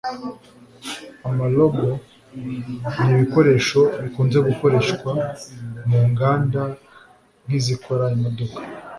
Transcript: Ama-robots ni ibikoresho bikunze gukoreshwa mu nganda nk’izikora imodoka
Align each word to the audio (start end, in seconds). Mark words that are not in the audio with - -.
Ama-robots 1.27 2.05
ni 3.03 3.11
ibikoresho 3.15 3.81
bikunze 4.01 4.37
gukoreshwa 4.47 5.09
mu 5.89 5.99
nganda 6.09 6.61
nk’izikora 7.45 8.05
imodoka 8.15 8.57